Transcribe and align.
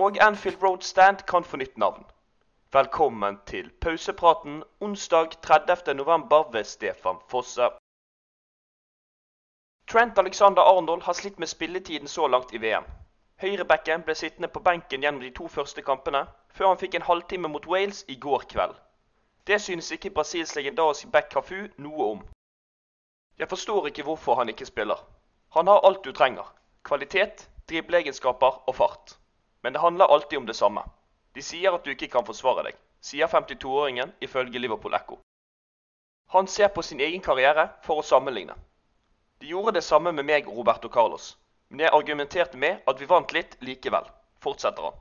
Og 0.00 0.16
Anfield 0.20 0.62
Road 0.62 0.80
Stand 0.80 1.16
kan 1.28 1.44
få 1.44 1.56
nytt 1.56 1.78
navn. 1.78 2.06
Velkommen 2.72 3.38
til 3.46 3.70
pausepraten 3.80 4.62
onsdag 4.80 5.28
30. 5.42 5.94
november 5.94 6.52
ved 6.52 6.64
Stefan 6.64 7.16
Fosse. 7.28 7.68
Trent 9.90 10.18
Alexander-Arnold 10.18 11.02
har 11.02 11.12
slitt 11.12 11.38
med 11.38 11.46
spilletiden 11.46 12.08
så 12.08 12.26
langt 12.26 12.54
i 12.54 12.58
VM. 12.58 12.84
Høyrebacken 13.40 14.02
ble 14.02 14.14
sittende 14.14 14.48
på 14.48 14.64
benken 14.70 15.04
gjennom 15.04 15.20
de 15.20 15.34
to 15.36 15.48
første 15.48 15.82
kampene, 15.82 16.24
før 16.48 16.72
han 16.72 16.80
fikk 16.80 16.94
en 16.94 17.08
halvtime 17.10 17.48
mot 17.48 17.66
Wales 17.66 18.04
i 18.08 18.16
går 18.16 18.48
kveld. 18.48 18.74
Det 19.46 19.60
synes 19.60 19.92
ikke 19.92 20.10
Brasils 20.10 20.56
legendariske 20.56 21.10
back 21.10 21.32
Cafu 21.32 21.66
noe 21.76 22.10
om. 22.10 22.26
Jeg 23.38 23.48
forstår 23.48 23.86
ikke 23.86 24.08
hvorfor 24.08 24.34
han 24.34 24.48
ikke 24.48 24.72
spiller. 24.72 25.06
Han 25.50 25.66
har 25.66 25.84
alt 25.84 26.04
du 26.04 26.12
trenger. 26.12 26.54
Kvalitet, 26.82 27.50
dribleegenskaper 27.68 28.62
og 28.68 28.74
fart. 28.74 29.19
Men 29.62 29.72
det 29.72 29.80
handler 29.80 30.12
alltid 30.12 30.38
om 30.38 30.46
det 30.46 30.56
samme. 30.56 30.82
De 31.34 31.42
sier 31.42 31.74
at 31.74 31.84
du 31.84 31.90
ikke 31.92 32.08
kan 32.12 32.26
forsvare 32.26 32.64
deg, 32.66 32.78
sier 33.00 33.28
52-åringen 33.28 34.12
ifølge 34.20 34.58
Liverpool 34.58 34.94
Echo. 34.94 35.18
Han 36.34 36.46
ser 36.46 36.68
på 36.68 36.82
sin 36.82 37.00
egen 37.00 37.22
karriere 37.22 37.68
for 37.82 38.00
å 38.00 38.06
sammenligne. 38.06 38.54
De 39.40 39.46
gjorde 39.50 39.76
det 39.78 39.84
samme 39.84 40.12
med 40.12 40.26
meg 40.28 40.48
Roberto 40.48 40.88
Carlos, 40.88 41.36
men 41.68 41.84
jeg 41.84 41.94
argumenterte 41.96 42.58
med 42.58 42.82
at 42.86 43.00
vi 43.00 43.08
vant 43.10 43.32
litt 43.32 43.56
likevel, 43.60 44.06
fortsetter 44.44 44.88
han. 44.88 44.98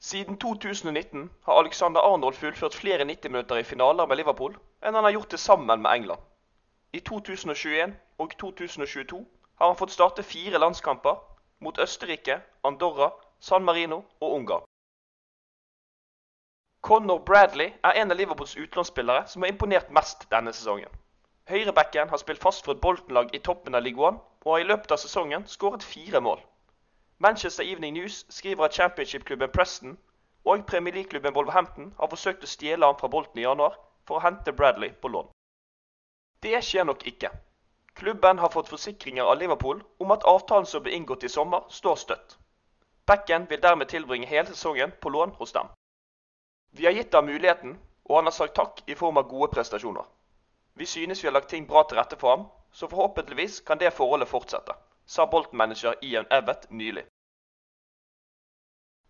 Siden 0.00 0.38
2019 0.38 1.30
har 1.42 1.58
Alexander 1.58 2.00
Arnold 2.00 2.36
fullført 2.38 2.74
flere 2.74 3.04
90 3.04 3.30
minutter 3.30 3.58
i 3.58 3.66
finaler 3.66 4.06
med 4.06 4.20
Liverpool 4.20 4.54
enn 4.82 4.94
han 4.94 5.04
har 5.04 5.16
gjort 5.16 5.34
det 5.34 5.40
sammen 5.42 5.82
med 5.82 5.90
England. 5.92 6.20
I 6.94 7.00
2021 7.00 7.96
og 8.22 8.36
2022 8.38 9.18
har 9.58 9.66
han 9.66 9.78
fått 9.80 9.96
starte 9.96 10.22
fire 10.22 10.60
landskamper 10.62 11.18
mot 11.60 11.78
Østerrike, 11.82 12.38
Andorra, 12.64 13.10
San 13.40 13.64
Marino 13.64 14.02
og 14.20 14.34
Ungarn. 14.34 14.64
Connor 16.82 17.18
Bradley 17.18 17.72
er 17.84 18.00
en 18.00 18.10
av 18.10 18.16
Liverpools 18.16 18.56
utlånsspillere 18.56 19.26
som 19.28 19.42
har 19.42 19.52
imponert 19.52 19.90
mest 19.90 20.26
denne 20.30 20.52
sesongen. 20.52 20.90
Høyrebacken 21.48 22.08
har 22.08 22.20
spilt 22.20 22.42
fast 22.42 22.64
for 22.64 22.74
et 22.74 22.80
Bolton-lag 22.80 23.34
i 23.34 23.40
toppen 23.48 23.74
av 23.74 23.82
ligaen, 23.82 24.18
og 24.44 24.52
har 24.52 24.64
i 24.64 24.68
løpet 24.68 24.92
av 24.92 25.00
sesongen 25.02 25.46
skåret 25.46 25.82
fire 25.82 26.20
mål. 26.20 26.40
Manchester 27.18 27.64
Evening 27.64 27.94
News 27.94 28.24
skriver 28.28 28.64
at 28.64 28.74
championship-klubben 28.74 29.50
Preston 29.54 29.98
og 30.44 30.66
Premier 30.66 30.94
League-klubben 30.94 31.34
Wolverhampton 31.34 31.94
har 31.98 32.10
forsøkt 32.12 32.44
å 32.44 32.50
stjele 32.52 32.86
ham 32.86 32.98
fra 33.00 33.08
Bolton 33.08 33.40
i 33.42 33.46
januar 33.46 33.78
for 34.06 34.18
å 34.18 34.24
hente 34.24 34.52
Bradley 34.52 34.92
på 35.02 35.10
lån. 35.12 35.30
Det 36.42 36.60
skjer 36.64 36.86
nok 36.88 37.06
ikke. 37.10 37.30
Klubben 37.98 38.38
har 38.38 38.52
fått 38.54 38.70
forsikringer 38.70 39.24
av 39.24 39.40
Liverpool 39.40 39.82
om 39.98 40.14
at 40.14 40.24
avtalen 40.24 40.66
som 40.66 40.84
ble 40.84 40.94
inngått 40.94 41.24
i 41.26 41.32
sommer, 41.32 41.64
står 41.68 41.96
støtt. 42.04 42.38
Becken 43.08 43.50
vil 43.50 43.62
dermed 43.62 43.88
tilbringe 43.88 44.26
hele 44.26 44.46
sesongen 44.46 44.92
på 45.00 45.08
lån 45.08 45.30
hos 45.38 45.52
dem. 45.52 45.68
Vi 46.70 46.84
har 46.84 46.92
gitt 46.92 47.14
ham 47.14 47.24
muligheten, 47.26 47.78
og 48.04 48.16
han 48.16 48.24
har 48.24 48.36
sagt 48.36 48.54
takk 48.54 48.82
i 48.86 48.94
form 48.94 49.16
av 49.16 49.28
gode 49.28 49.48
prestasjoner. 49.52 50.04
Vi 50.74 50.86
synes 50.86 51.22
vi 51.22 51.28
har 51.28 51.32
lagt 51.32 51.48
ting 51.50 51.66
bra 51.68 51.82
til 51.88 51.98
rette 51.98 52.16
for 52.16 52.36
ham, 52.36 52.44
så 52.72 52.88
forhåpentligvis 52.88 53.60
kan 53.60 53.78
det 53.78 53.92
forholdet 53.92 54.28
fortsette, 54.28 54.72
sa 55.06 55.26
Bolton-manager 55.26 55.94
Ian 56.02 56.26
Evett 56.30 56.70
nylig. 56.70 57.06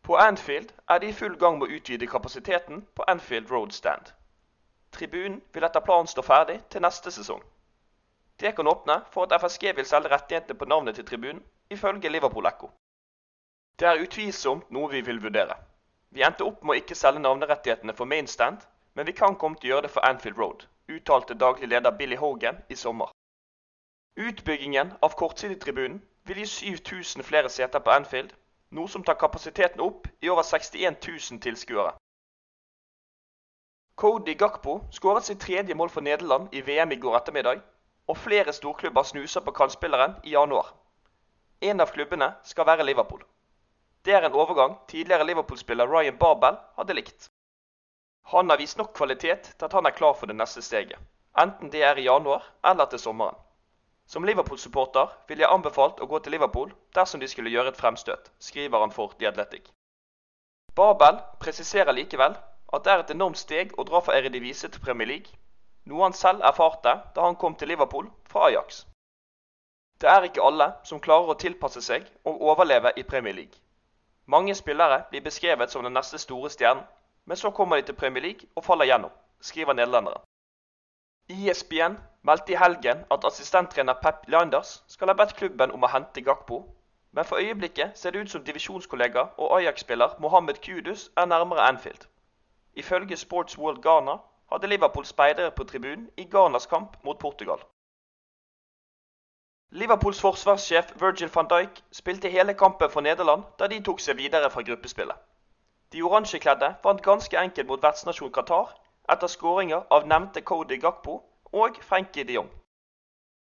På 0.03 0.17
Anfield 0.17 0.73
er 0.89 0.99
de 0.99 1.09
i 1.09 1.13
full 1.13 1.37
gang 1.37 1.59
med 1.59 1.69
å 1.69 1.75
utvide 1.77 2.07
kapasiteten 2.07 2.87
på 2.95 3.05
Anfield 3.09 3.51
Road 3.51 3.75
Stand. 3.77 4.15
Tribunen 4.93 5.43
vil 5.53 5.65
etter 5.65 5.85
planen 5.85 6.07
stå 6.07 6.23
ferdig 6.23 6.61
til 6.71 6.83
neste 6.83 7.11
sesong. 7.11 7.43
Det 8.41 8.55
kan 8.57 8.71
åpne 8.71 9.03
for 9.11 9.27
at 9.27 9.35
FSG 9.43 9.75
vil 9.77 9.87
selge 9.87 10.15
rettighetene 10.15 10.59
på 10.59 10.65
navnet 10.65 10.95
til 10.95 11.05
tribunen, 11.05 11.43
ifølge 11.71 12.09
Liverpool 12.09 12.47
Echo. 12.47 12.71
Det 13.78 13.87
er 13.87 14.00
utvilsomt 14.03 14.71
noe 14.75 14.91
vi 14.91 15.00
vil 15.06 15.21
vurdere. 15.22 15.55
Vi 16.11 16.25
endte 16.27 16.44
opp 16.44 16.65
med 16.65 16.75
å 16.75 16.78
ikke 16.81 16.97
selge 16.99 17.22
navnerettighetene 17.22 17.94
for 17.94 18.11
Mainstand, 18.11 18.65
men 18.99 19.06
vi 19.06 19.15
kan 19.15 19.37
komme 19.39 19.61
til 19.61 19.69
å 19.69 19.72
gjøre 19.75 19.87
det 19.87 19.93
for 19.94 20.06
Anfield 20.09 20.41
Road, 20.41 20.65
uttalte 20.91 21.37
daglig 21.39 21.69
leder 21.71 21.94
Billy 21.94 22.17
Hogan 22.19 22.59
i 22.69 22.78
sommer. 22.81 23.12
Utbyggingen 24.19 24.91
av 25.06 25.15
kortsidetribunen 25.21 26.00
vil 26.27 26.43
gi 26.43 26.49
7000 26.72 27.22
flere 27.22 27.53
seter 27.55 27.84
på 27.84 27.94
Anfield, 27.94 28.34
noe 28.75 28.91
som 28.91 29.05
tar 29.06 29.21
kapasiteten 29.21 29.81
opp 29.84 30.11
i 30.21 30.33
over 30.33 30.43
61 30.43 30.99
000 31.06 31.41
tilskuere. 31.47 31.94
Cody 33.94 34.34
Gakpo 34.34 34.81
skåret 34.91 35.31
sitt 35.31 35.41
tredje 35.47 35.75
mål 35.78 35.94
for 35.94 36.03
Nederland 36.03 36.50
i 36.55 36.67
VM 36.67 36.93
i 36.93 37.00
går 37.06 37.22
ettermiddag, 37.22 37.62
og 38.11 38.19
flere 38.27 38.53
storklubber 38.53 39.06
snuser 39.06 39.47
på 39.47 39.55
kantspilleren 39.55 40.19
i 40.25 40.35
januar. 40.35 40.75
En 41.61 41.81
av 41.81 41.94
klubbene 41.94 42.32
skal 42.43 42.67
være 42.67 42.87
Liverpool. 42.87 43.23
Det 44.08 44.14
er 44.16 44.25
en 44.25 44.37
overgang 44.40 44.78
tidligere 44.88 45.25
Liverpool-spiller 45.28 45.90
Ryan 45.93 46.16
Barbell 46.16 46.55
hadde 46.78 46.94
likt. 46.96 47.26
Han 48.32 48.49
har 48.49 48.56
vist 48.56 48.78
nok 48.81 48.94
kvalitet 48.96 49.50
til 49.50 49.66
at 49.66 49.75
han 49.76 49.84
er 49.84 49.93
klar 49.99 50.14
for 50.16 50.31
det 50.31 50.37
neste 50.38 50.62
steget, 50.64 50.96
enten 51.43 51.69
det 51.75 51.82
er 51.84 52.00
i 52.00 52.06
januar 52.06 52.46
eller 52.70 52.88
til 52.88 53.02
sommeren. 53.02 53.37
Som 54.06 54.25
Liverpool-supporter 54.25 55.12
ville 55.28 55.44
jeg 55.44 55.52
anbefalt 55.52 56.00
å 56.00 56.08
gå 56.08 56.22
til 56.25 56.32
Liverpool 56.38 56.72
dersom 56.96 57.20
de 57.20 57.28
skulle 57.28 57.52
gjøre 57.52 57.75
et 57.75 57.82
fremstøt, 57.82 58.32
skriver 58.49 58.81
han 58.87 58.96
for 58.96 59.12
The 59.19 59.28
Athletic. 59.28 59.69
Babel 60.72 61.20
presiserer 61.44 61.93
likevel 61.93 62.40
at 62.72 62.88
det 62.88 62.94
er 62.94 63.05
et 63.05 63.14
enormt 63.19 63.43
steg 63.44 63.76
å 63.76 63.84
dra 63.93 64.00
fra 64.00 64.16
Eredivise 64.16 64.72
til 64.72 64.88
Premier 64.88 65.12
League, 65.12 65.37
noe 65.84 66.08
han 66.08 66.16
selv 66.16 66.49
erfarte 66.49 66.96
da 67.12 67.28
han 67.28 67.37
kom 67.37 67.60
til 67.60 67.75
Liverpool 67.76 68.08
fra 68.25 68.49
Ajax. 68.49 68.87
Det 70.00 70.08
er 70.08 70.32
ikke 70.32 70.49
alle 70.49 70.72
som 70.88 71.05
klarer 71.05 71.37
å 71.37 71.40
tilpasse 71.44 71.84
seg 71.84 72.08
og 72.25 72.40
overleve 72.40 72.96
i 72.96 73.05
Premier 73.05 73.37
League. 73.37 73.68
Mange 74.31 74.55
spillere 74.55 75.05
blir 75.11 75.21
beskrevet 75.25 75.71
som 75.71 75.85
den 75.85 75.93
neste 75.97 76.19
store 76.19 76.51
stjernen, 76.51 76.85
men 77.25 77.37
så 77.37 77.51
kommer 77.51 77.77
de 77.77 77.83
til 77.83 77.95
Premier 77.95 78.23
League 78.23 78.49
og 78.57 78.65
faller 78.65 78.85
gjennom, 78.85 79.11
skriver 79.41 79.73
nederlenderen. 79.73 80.21
ISBN 81.29 81.97
meldte 82.23 82.53
i 82.53 82.59
helgen 82.61 83.05
at 83.11 83.25
assistenttrener 83.25 83.97
Pep 84.03 84.29
Landers 84.29 84.85
skal 84.89 85.09
ha 85.09 85.15
bedt 85.17 85.37
klubben 85.37 85.73
om 85.73 85.85
å 85.85 85.91
hente 85.93 86.25
Gakpo, 86.25 86.61
men 87.13 87.25
for 87.25 87.41
øyeblikket 87.41 87.97
ser 87.99 88.11
det 88.11 88.21
ut 88.21 88.31
som 88.31 88.45
divisjonskollega 88.45 89.25
og 89.37 89.57
Ajax-spiller 89.59 90.21
Mohammed 90.21 90.61
Kudus 90.65 91.11
er 91.17 91.27
nærmere 91.27 91.65
Anfield. 91.69 92.05
Ifølge 92.75 93.17
Sports 93.17 93.59
World 93.59 93.83
Ghana 93.83 94.19
hadde 94.53 94.67
Liverpool 94.67 95.05
speidere 95.05 95.51
på 95.51 95.65
tribunen 95.65 96.11
i 96.17 96.25
Ghanas 96.25 96.67
kamp 96.67 96.97
mot 97.05 97.19
Portugal. 97.19 97.65
Liverpools 99.70 100.20
forsvarssjef 100.20 100.93
Virgil 100.97 101.29
van 101.29 101.49
Dijk 101.49 101.82
spilte 101.91 102.29
hele 102.29 102.55
kampen 102.55 102.91
for 102.91 103.00
Nederland 103.00 103.44
da 103.59 103.67
de 103.69 103.81
tok 103.85 104.00
seg 104.00 104.17
videre 104.17 104.49
fra 104.50 104.62
gruppespillet. 104.65 105.17
De 105.93 106.00
oransjekledde 106.03 106.70
vant 106.82 107.03
ganske 107.05 107.37
enkelt 107.37 107.69
mot 107.69 107.82
vertsnasjon 107.82 108.32
Qatar 108.32 108.73
etter 109.15 109.29
skåringer 109.29 109.85
av 109.91 110.06
nevnte 110.09 110.41
Cody 110.41 110.81
Gakpo 110.81 111.19
og 111.53 111.76
Frenkie 111.91 112.25
de 112.25 112.38
Jong. 112.38 112.49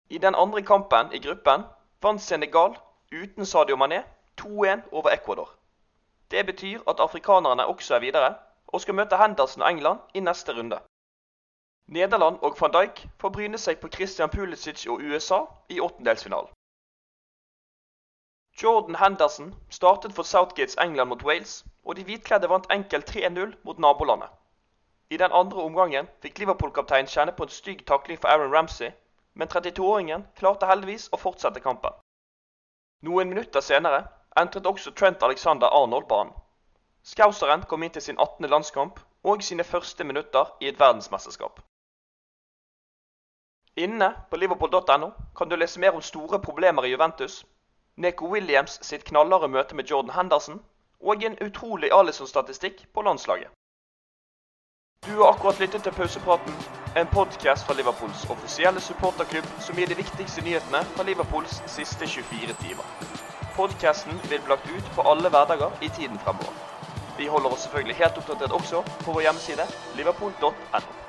I 0.09 0.17
den 0.17 0.35
andre 0.35 0.65
kampen 0.65 1.13
i 1.13 1.21
gruppen 1.21 1.67
vant 2.01 2.25
Senegal 2.25 2.73
uten 3.11 3.45
Sadio 3.45 3.77
Mané 3.77 4.01
2-1 4.41 4.89
over 4.91 5.13
Ecuador. 5.13 5.53
Det 6.31 6.45
betyr 6.45 6.81
at 6.87 6.99
afrikanerne 6.99 7.65
også 7.65 7.95
er 7.95 7.99
videre 7.99 8.35
og 8.67 8.81
skal 8.81 8.97
møte 8.97 9.17
Henderson 9.17 9.61
og 9.61 9.69
England 9.69 9.99
i 10.13 10.25
neste 10.25 10.57
runde. 10.57 10.81
Nederland 11.89 12.37
og 12.45 12.57
van 12.59 12.71
Dijk 12.71 13.07
får 13.21 13.29
bryne 13.33 13.57
seg 13.57 13.79
på 13.81 13.89
Christian 13.89 14.29
Pulisic 14.29 14.85
og 14.87 15.01
USA 15.01 15.39
i 15.69 15.79
åttendelsfinalen. 15.81 16.51
Jordan 18.61 18.95
Henderson 18.95 19.55
startet 19.69 20.13
for 20.13 20.23
Southgates 20.23 20.77
England 20.83 21.09
mot 21.09 21.23
Wales, 21.23 21.65
og 21.83 21.95
de 21.95 22.03
hvitkledde 22.03 22.49
vant 22.49 22.67
enkelt 22.71 23.09
3-0 23.09 23.55
mot 23.63 23.79
nabolandet. 23.79 24.29
I 25.09 25.17
den 25.17 25.31
andre 25.31 25.63
omgangen 25.63 26.09
fikk 26.21 26.39
Liverpool-kapteinen 26.39 27.09
kjenne 27.09 27.33
på 27.33 27.47
en 27.47 27.55
stygg 27.55 27.81
takling 27.87 28.19
for 28.21 28.29
Aaron 28.29 28.53
Ramsey, 28.53 28.91
men 29.33 29.47
32-åringen 29.47 30.27
klarte 30.37 30.69
heldigvis 30.69 31.07
å 31.09 31.17
fortsette 31.17 31.63
kampen. 31.63 31.95
Noen 33.01 33.33
minutter 33.33 33.65
senere 33.65 34.03
entret 34.37 34.69
også 34.69 34.91
Trent 34.91 35.23
Alexander 35.23 35.73
Arnold 35.73 36.05
banen. 36.11 36.35
Skauseren 37.01 37.65
kom 37.65 37.83
inn 37.83 37.97
til 37.97 38.05
sin 38.05 38.19
18. 38.19 38.45
landskamp 38.51 38.99
og 39.23 39.41
sine 39.43 39.63
første 39.63 40.03
minutter 40.03 40.53
i 40.61 40.69
et 40.69 40.79
verdensmesterskap. 40.79 41.63
Inne 43.79 44.13
på 44.29 44.37
liverpool.no 44.37 45.11
kan 45.35 45.49
du 45.49 45.55
lese 45.55 45.79
mer 45.79 45.95
om 45.95 46.01
store 46.01 46.39
problemer 46.39 46.83
i 46.83 46.89
Juventus, 46.91 47.45
Neko 47.95 48.27
Williams 48.27 48.75
sitt 48.83 49.05
knallharde 49.07 49.47
møte 49.47 49.75
med 49.75 49.87
Jordan 49.87 50.11
Henderson 50.15 50.59
og 50.99 51.23
en 51.23 51.37
utrolig 51.45 51.91
Alison-statistikk 51.95 52.85
på 52.93 53.01
landslaget. 53.07 53.47
Du 55.07 55.15
har 55.21 55.31
akkurat 55.31 55.59
lyttet 55.63 55.83
til 55.83 55.95
Pausepraten, 55.95 56.53
en 56.99 57.07
podkast 57.07 57.65
fra 57.65 57.73
Liverpools 57.79 58.25
offisielle 58.35 58.83
supporterklubb 58.83 59.47
som 59.63 59.79
gir 59.79 59.87
de 59.87 59.99
viktigste 60.01 60.43
nyhetene 60.43 60.83
fra 60.95 61.07
Liverpools 61.07 61.61
siste 61.71 62.07
24 62.07 62.59
timer. 62.63 62.87
Podkasten 63.55 64.19
vil 64.29 64.41
bli 64.43 64.55
lagt 64.55 64.71
ut 64.75 64.95
på 64.95 65.07
alle 65.11 65.31
hverdager 65.31 65.71
i 65.81 65.89
tiden 65.99 66.19
fremover. 66.19 66.55
Vi 67.17 67.31
holder 67.31 67.55
oss 67.55 67.63
selvfølgelig 67.67 68.01
helt 68.03 68.23
oppdatert 68.23 68.59
også 68.59 68.83
på 69.05 69.15
vår 69.15 69.29
hjemmeside 69.29 69.71
liverpool.no. 69.95 71.08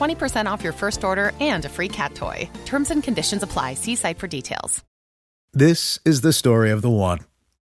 20% 0.00 0.46
off 0.46 0.64
your 0.64 0.72
first 0.72 1.04
order 1.04 1.32
and 1.40 1.64
a 1.64 1.68
free 1.68 1.88
cat 1.88 2.14
toy. 2.14 2.48
Terms 2.64 2.90
and 2.90 3.02
conditions 3.02 3.42
apply. 3.42 3.74
See 3.74 3.96
site 3.96 4.18
for 4.18 4.26
details. 4.26 4.84
This 5.52 5.98
is 6.04 6.20
the 6.20 6.32
story 6.32 6.70
of 6.70 6.80
the 6.80 6.90
one. 6.90 7.18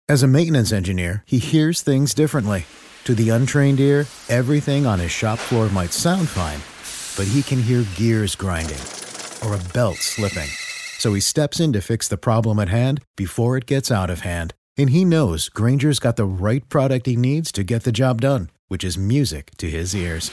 As 0.08 0.22
a 0.22 0.28
maintenance 0.28 0.72
engineer, 0.72 1.24
he 1.26 1.40
hears 1.40 1.82
things 1.82 2.14
differently. 2.14 2.66
To 3.06 3.16
the 3.16 3.30
untrained 3.30 3.80
ear, 3.80 4.06
everything 4.30 4.86
on 4.86 5.00
his 5.00 5.12
shop 5.12 5.40
floor 5.40 5.70
might 5.70 5.92
sound 5.92 6.30
fine, 6.30 6.60
but 7.18 7.32
he 7.32 7.42
can 7.42 7.62
hear 7.62 7.84
gears 7.96 8.36
grinding 8.36 8.80
or 9.44 9.56
a 9.56 9.74
belt 9.74 9.98
slipping. 9.98 10.50
So 11.00 11.14
he 11.14 11.20
steps 11.20 11.60
in 11.60 11.74
to 11.74 11.82
fix 11.82 12.08
the 12.08 12.18
problem 12.18 12.60
at 12.60 12.70
hand 12.70 13.02
before 13.18 13.58
it 13.58 13.66
gets 13.66 13.92
out 13.92 14.10
of 14.10 14.22
hand. 14.22 14.54
And 14.78 14.92
he 14.92 15.04
knows 15.04 15.50
Granger's 15.50 16.00
got 16.00 16.16
the 16.16 16.26
right 16.26 16.68
product 16.70 17.08
he 17.08 17.16
needs 17.16 17.52
to 17.54 17.64
get 17.64 17.84
the 17.84 17.92
job 17.92 18.22
done, 18.22 18.50
which 18.68 18.84
is 18.84 18.98
music 18.98 19.52
to 19.58 19.70
his 19.70 19.96
ears. 19.96 20.32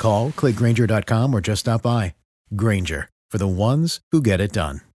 Call, 0.00 0.32
click 0.32 0.56
Granger.com, 0.56 1.32
or 1.32 1.40
just 1.40 1.60
stop 1.60 1.82
by. 1.82 2.14
Granger, 2.56 3.08
for 3.30 3.38
the 3.38 3.46
ones 3.46 4.00
who 4.12 4.20
get 4.20 4.40
it 4.40 4.52
done. 4.52 4.89